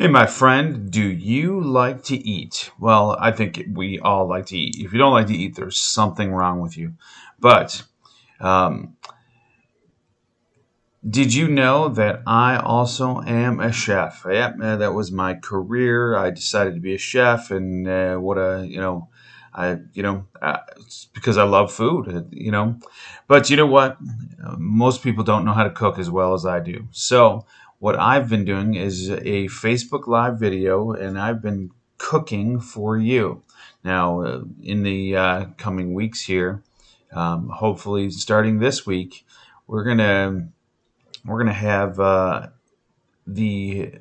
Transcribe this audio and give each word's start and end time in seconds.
Hey, 0.00 0.08
my 0.08 0.24
friend, 0.24 0.90
do 0.90 1.02
you 1.02 1.60
like 1.60 2.04
to 2.04 2.16
eat? 2.16 2.70
Well, 2.78 3.18
I 3.20 3.32
think 3.32 3.62
we 3.74 3.98
all 3.98 4.26
like 4.26 4.46
to 4.46 4.56
eat. 4.56 4.76
If 4.82 4.94
you 4.94 4.98
don't 4.98 5.12
like 5.12 5.26
to 5.26 5.36
eat, 5.36 5.56
there's 5.56 5.76
something 5.78 6.32
wrong 6.32 6.60
with 6.60 6.78
you. 6.78 6.94
But 7.38 7.82
um, 8.40 8.96
did 11.08 11.32
you 11.32 11.48
know 11.48 11.88
that 11.88 12.22
I 12.26 12.56
also 12.58 13.22
am 13.22 13.58
a 13.60 13.72
chef? 13.72 14.26
Yep, 14.28 14.56
uh, 14.62 14.76
that 14.76 14.92
was 14.92 15.10
my 15.10 15.34
career. 15.34 16.14
I 16.16 16.30
decided 16.30 16.74
to 16.74 16.80
be 16.80 16.94
a 16.94 16.98
chef, 16.98 17.50
and 17.50 17.88
uh, 17.88 18.16
what 18.16 18.36
a 18.36 18.66
you 18.68 18.78
know, 18.78 19.08
I 19.54 19.78
you 19.94 20.02
know, 20.02 20.26
uh, 20.42 20.58
it's 20.76 21.06
because 21.14 21.38
I 21.38 21.44
love 21.44 21.72
food. 21.72 22.08
uh, 22.14 22.22
You 22.30 22.50
know, 22.50 22.76
but 23.28 23.48
you 23.48 23.56
know 23.56 23.66
what? 23.66 23.96
Uh, 24.44 24.56
Most 24.58 25.02
people 25.02 25.24
don't 25.24 25.46
know 25.46 25.54
how 25.54 25.64
to 25.64 25.70
cook 25.70 25.98
as 25.98 26.10
well 26.10 26.34
as 26.34 26.44
I 26.44 26.60
do. 26.60 26.86
So 26.90 27.46
what 27.80 27.98
I've 27.98 28.28
been 28.28 28.44
doing 28.44 28.74
is 28.74 29.10
a 29.10 29.48
Facebook 29.48 30.06
Live 30.06 30.38
video, 30.38 30.92
and 30.92 31.18
I've 31.18 31.42
been 31.42 31.70
cooking 31.96 32.60
for 32.60 32.96
you. 32.96 33.42
Now, 33.82 34.20
uh, 34.20 34.42
in 34.62 34.82
the 34.82 35.16
uh, 35.16 35.46
coming 35.56 35.94
weeks 35.94 36.20
here, 36.20 36.62
um, 37.12 37.48
hopefully 37.48 38.10
starting 38.10 38.58
this 38.58 38.86
week, 38.86 39.26
we're 39.66 39.84
gonna 39.84 40.48
we're 41.24 41.38
gonna 41.38 41.54
have 41.54 41.98
uh, 41.98 42.48
the 43.26 43.94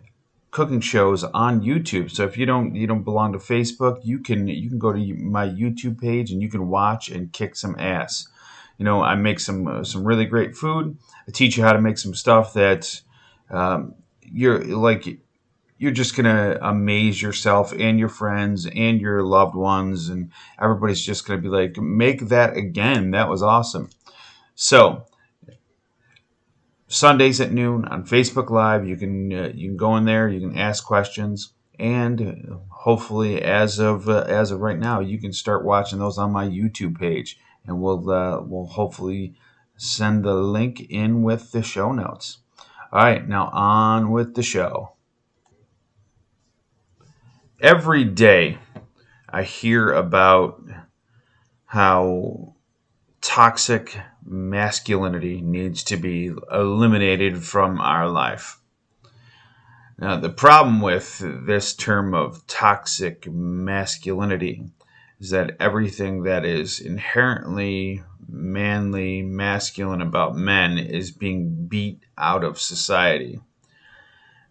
cooking 0.51 0.81
shows 0.81 1.23
on 1.23 1.61
YouTube. 1.61 2.11
So 2.11 2.25
if 2.25 2.37
you 2.37 2.45
don't 2.45 2.75
you 2.75 2.85
don't 2.85 3.03
belong 3.03 3.31
to 3.31 3.39
Facebook, 3.39 4.01
you 4.03 4.19
can 4.19 4.49
you 4.49 4.67
can 4.67 4.77
go 4.77 4.91
to 4.91 4.99
my 5.15 5.47
YouTube 5.47 6.01
page 6.01 6.31
and 6.31 6.41
you 6.41 6.49
can 6.49 6.67
watch 6.67 7.09
and 7.09 7.31
kick 7.31 7.55
some 7.55 7.77
ass. 7.79 8.27
You 8.77 8.83
know, 8.83 9.01
I 9.01 9.15
make 9.15 9.39
some 9.39 9.67
uh, 9.67 9.83
some 9.85 10.03
really 10.03 10.25
great 10.25 10.57
food. 10.57 10.97
I 11.25 11.31
teach 11.31 11.55
you 11.55 11.63
how 11.63 11.71
to 11.71 11.81
make 11.81 11.97
some 11.97 12.13
stuff 12.13 12.51
that 12.53 13.01
um, 13.49 13.95
you're 14.21 14.63
like 14.63 15.19
you're 15.77 15.91
just 15.91 16.15
gonna 16.15 16.57
amaze 16.61 17.21
yourself 17.21 17.71
and 17.71 17.99
your 17.99 18.09
friends 18.09 18.67
and 18.75 18.99
your 18.99 19.23
loved 19.23 19.55
ones 19.55 20.09
and 20.09 20.31
everybody's 20.61 21.01
just 21.01 21.25
gonna 21.25 21.41
be 21.41 21.47
like 21.47 21.77
make 21.77 22.27
that 22.27 22.57
again. 22.57 23.11
That 23.11 23.29
was 23.29 23.41
awesome. 23.41 23.89
So 24.55 25.05
sundays 26.89 27.39
at 27.39 27.51
noon 27.51 27.85
on 27.85 28.03
facebook 28.03 28.49
live 28.49 28.85
you 28.85 28.97
can 28.97 29.31
uh, 29.31 29.51
you 29.53 29.69
can 29.69 29.77
go 29.77 29.95
in 29.95 30.05
there 30.05 30.27
you 30.27 30.39
can 30.39 30.57
ask 30.57 30.83
questions 30.83 31.53
and 31.77 32.59
hopefully 32.69 33.39
as 33.43 33.77
of 33.77 34.09
uh, 34.09 34.25
as 34.27 34.49
of 34.49 34.59
right 34.59 34.79
now 34.79 34.99
you 34.99 35.19
can 35.19 35.31
start 35.31 35.63
watching 35.63 35.99
those 35.99 36.17
on 36.17 36.31
my 36.31 36.47
youtube 36.47 36.99
page 36.99 37.39
and 37.67 37.79
we'll 37.79 38.09
uh, 38.09 38.41
we'll 38.41 38.65
hopefully 38.65 39.35
send 39.77 40.25
the 40.25 40.33
link 40.33 40.81
in 40.89 41.21
with 41.21 41.51
the 41.51 41.61
show 41.61 41.91
notes 41.91 42.39
all 42.91 43.03
right, 43.03 43.27
now 43.27 43.49
on 43.53 44.11
with 44.11 44.33
the 44.33 44.43
show. 44.43 44.93
Every 47.61 48.03
day 48.03 48.57
I 49.29 49.43
hear 49.43 49.91
about 49.91 50.63
how 51.65 52.55
toxic 53.21 53.95
masculinity 54.25 55.41
needs 55.41 55.83
to 55.83 55.97
be 55.97 56.31
eliminated 56.51 57.43
from 57.43 57.79
our 57.79 58.09
life. 58.09 58.59
Now, 59.99 60.19
the 60.19 60.29
problem 60.29 60.81
with 60.81 61.21
this 61.45 61.75
term 61.75 62.13
of 62.13 62.47
toxic 62.47 63.29
masculinity 63.29 64.63
is 65.19 65.31
that 65.31 65.57
everything 65.59 66.23
that 66.23 66.45
is 66.45 66.79
inherently 66.79 68.03
manly, 68.27 69.21
masculine 69.21 70.01
about 70.01 70.35
men 70.35 70.77
is 70.77 71.11
being 71.11 71.67
beat 71.67 72.03
out 72.17 72.43
of 72.43 72.59
society. 72.59 73.39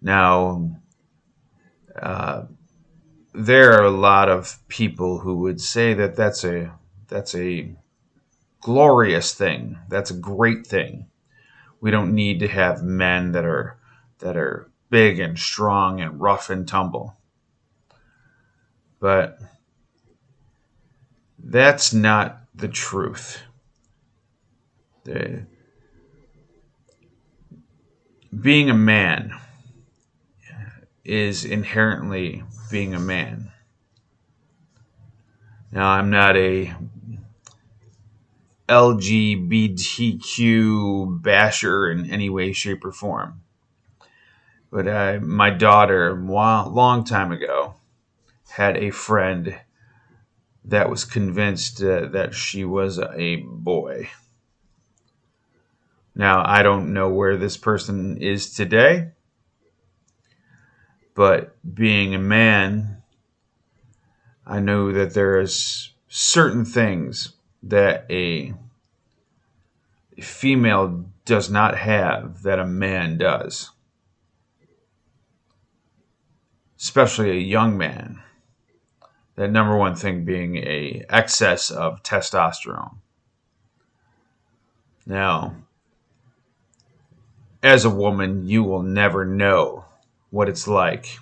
Now, 0.03 0.73
uh, 2.01 2.45
there 3.33 3.73
are 3.75 3.85
a 3.85 3.91
lot 3.91 4.29
of 4.29 4.59
people 4.69 5.21
who 5.21 5.39
would 5.39 5.61
say 5.61 5.95
that 5.95 6.17
that's 6.17 6.45
a 6.45 6.73
that's 7.09 7.35
a 7.35 7.75
glorious 8.61 9.33
thing. 9.35 9.79
That's 9.89 10.11
a 10.11 10.17
great 10.19 10.67
thing. 10.67 11.07
We 11.81 11.91
don't 11.91 12.15
need 12.15 12.41
to 12.41 12.49
have 12.49 12.83
men 12.83 13.33
that 13.33 13.45
are 13.45 13.79
that 14.19 14.37
are 14.37 14.71
big 14.91 15.19
and 15.19 15.39
strong 15.39 16.01
and 16.01 16.21
rough 16.21 16.51
and 16.51 16.67
tumble. 16.67 17.17
But 19.01 19.39
that's 21.49 21.93
not 21.95 22.43
the 22.55 22.69
truth. 22.69 23.41
The, 25.05 25.47
being 28.39 28.69
a 28.69 28.75
man 28.75 29.33
is 31.05 31.47
inherently 31.47 32.45
being 32.71 32.95
a 32.95 33.01
man. 33.01 33.51
Now, 35.73 35.89
I'm 35.89 36.11
not 36.11 36.37
a 36.37 36.75
LGBTQ 38.69 41.23
basher 41.23 41.91
in 41.91 42.11
any 42.11 42.29
way, 42.29 42.53
shape, 42.53 42.85
or 42.85 42.93
form. 42.93 43.41
But 44.71 44.87
I, 44.87 45.17
my 45.19 45.49
daughter, 45.49 46.11
a 46.11 46.69
long 46.69 47.05
time 47.05 47.33
ago, 47.33 47.77
had 48.51 48.77
a 48.77 48.91
friend 48.91 49.59
that 50.69 50.91
was 50.91 51.05
convinced 51.05 51.83
uh, 51.83 52.07
that 52.09 52.35
she 52.35 52.65
was 52.65 52.99
a 52.99 53.37
boy. 53.37 54.11
Now, 56.15 56.43
I 56.45 56.63
don't 56.63 56.93
know 56.93 57.09
where 57.09 57.37
this 57.37 57.57
person 57.57 58.19
is 58.19 58.55
today, 58.55 59.13
but 61.15 61.57
being 61.75 62.15
a 62.15 62.19
man, 62.19 63.03
I 64.47 64.61
know 64.61 64.93
that 64.93 65.15
there 65.15 65.41
is 65.41 65.93
certain 66.09 66.65
things 66.65 67.33
that 67.63 68.05
a 68.11 68.55
female 70.21 71.07
does 71.25 71.51
not 71.51 71.79
have 71.79 72.43
that 72.43 72.59
a 72.59 72.67
man 72.67 73.17
does, 73.17 73.71
especially 76.79 77.31
a 77.31 77.41
young 77.41 77.79
man. 77.79 78.23
That 79.39 79.53
number 79.53 79.77
one 79.77 79.95
thing 79.95 80.25
being 80.25 80.57
a 80.57 81.05
excess 81.09 81.71
of 81.71 82.03
testosterone. 82.03 82.97
Now, 85.07 85.55
as 87.63 87.85
a 87.85 87.91
woman, 87.91 88.49
you 88.49 88.65
will 88.65 88.83
never 88.83 89.25
know 89.25 89.85
what 90.31 90.49
it's 90.49 90.67
like 90.67 91.21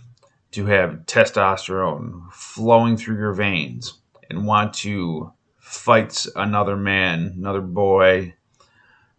to 0.52 0.64
have 0.64 1.04
testosterone 1.04 2.32
flowing 2.32 2.96
through 2.96 3.18
your 3.18 3.34
veins 3.34 3.98
and 4.30 4.46
want 4.46 4.72
to 4.76 5.34
fight 5.58 6.24
another 6.34 6.74
man, 6.74 7.34
another 7.36 7.60
boy, 7.60 8.32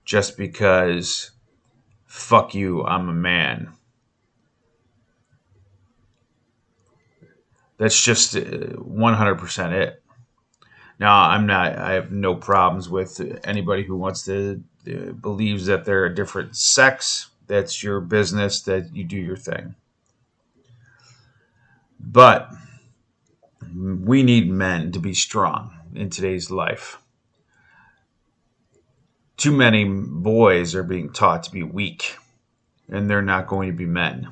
just 0.06 0.38
because 0.38 1.30
fuck 2.08 2.56
you, 2.56 2.84
I'm 2.84 3.10
a 3.10 3.14
man. 3.14 3.77
That's 7.78 8.02
just 8.02 8.36
uh, 8.36 8.40
100% 8.40 9.72
it. 9.72 10.04
Now, 11.00 11.30
I'm 11.30 11.46
not, 11.46 11.78
I 11.78 11.94
have 11.94 12.12
no 12.12 12.36
problems 12.36 12.90
with 12.90 13.22
anybody 13.44 13.84
who 13.84 13.96
wants 13.96 14.24
to, 14.26 14.64
uh, 14.88 15.12
believes 15.12 15.68
that 15.68 15.86
they're 15.86 16.06
a 16.06 16.16
different 16.16 16.56
sex. 16.56 17.30
That's 17.46 17.84
your 17.84 18.00
business, 18.02 18.62
that 18.62 18.96
you 18.96 19.04
do 19.04 19.18
your 19.18 19.38
thing. 19.38 19.76
But 22.00 22.50
we 23.76 24.24
need 24.24 24.50
men 24.50 24.92
to 24.94 25.00
be 25.00 25.14
strong 25.14 25.72
in 25.94 26.10
today's 26.10 26.50
life. 26.50 27.00
Too 29.36 29.52
many 29.52 29.86
boys 29.86 30.74
are 30.74 30.84
being 30.84 31.12
taught 31.12 31.44
to 31.44 31.52
be 31.52 31.62
weak, 31.62 32.18
and 32.90 33.10
they're 33.10 33.22
not 33.22 33.48
going 33.48 33.70
to 33.70 33.78
be 33.78 33.86
men. 33.86 34.30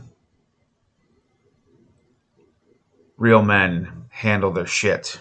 Real 3.17 3.41
men 3.41 4.05
handle 4.09 4.51
their 4.51 4.65
shit. 4.65 5.19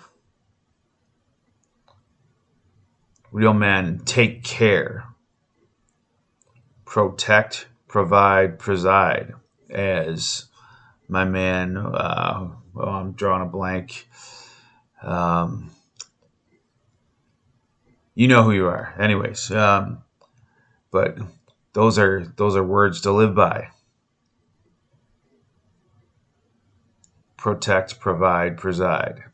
Real 3.31 3.55
men 3.55 4.01
take 4.05 4.45
care, 4.45 5.05
protect, 6.85 7.67
provide, 7.89 8.59
preside, 8.59 9.35
as 9.71 10.47
my 11.09 11.25
man, 11.25 11.77
uh, 11.77 12.49
well, 12.73 12.89
I'm 12.89 13.13
drawing 13.13 13.43
a 13.43 13.47
blank. 13.47 14.09
Um, 15.03 15.71
you 18.15 18.29
know 18.29 18.45
who 18.45 18.53
you 18.53 18.67
are. 18.67 18.95
Anyways, 18.99 19.51
um, 19.51 20.03
but 20.91 21.19
those 21.73 21.99
are 21.99 22.25
those 22.37 22.57
are 22.57 22.65
words 22.65 23.01
to 23.03 23.13
live 23.13 23.35
by. 23.35 23.69
Protect, 27.45 28.01
provide, 28.01 28.57
preside. 28.57 29.25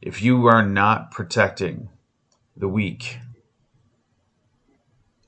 If 0.00 0.22
you 0.22 0.46
are 0.46 0.64
not 0.64 1.10
protecting 1.10 1.88
the 2.56 2.68
weak, 2.68 3.18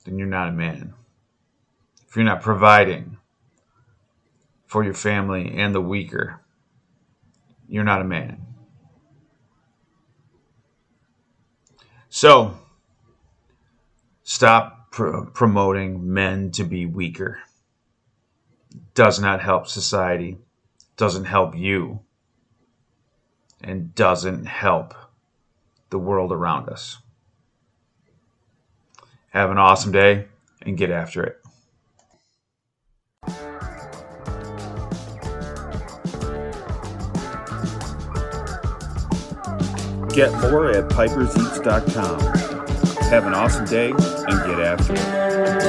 then 0.04 0.18
you're 0.20 0.28
not 0.28 0.50
a 0.50 0.52
man. 0.52 0.94
If 2.06 2.14
you're 2.14 2.24
not 2.24 2.42
providing 2.42 3.16
for 4.66 4.84
your 4.84 4.94
family 4.94 5.52
and 5.58 5.74
the 5.74 5.80
weaker, 5.80 6.42
you're 7.68 7.82
not 7.82 8.02
a 8.02 8.04
man. 8.04 8.46
So, 12.08 12.56
stop 14.22 14.92
pr- 14.92 15.22
promoting 15.34 16.14
men 16.14 16.52
to 16.52 16.62
be 16.62 16.86
weaker. 16.86 17.40
Does 18.94 19.18
not 19.18 19.42
help 19.42 19.66
society, 19.66 20.38
doesn't 20.96 21.24
help 21.24 21.56
you, 21.56 22.00
and 23.62 23.94
doesn't 23.94 24.46
help 24.46 24.94
the 25.90 25.98
world 25.98 26.32
around 26.32 26.68
us. 26.68 26.98
Have 29.30 29.50
an 29.50 29.58
awesome 29.58 29.92
day 29.92 30.26
and 30.62 30.76
get 30.76 30.90
after 30.90 31.22
it. 31.22 31.40
Get 40.14 40.32
more 40.40 40.70
at 40.70 40.88
piperseats.com. 40.88 42.20
Have 43.10 43.26
an 43.26 43.34
awesome 43.34 43.66
day 43.66 43.90
and 43.90 44.46
get 44.46 44.60
after 44.60 44.94
it. 44.94 45.65